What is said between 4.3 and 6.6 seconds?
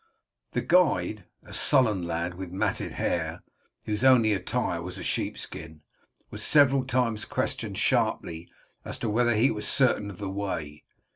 attire was a sheep skin, was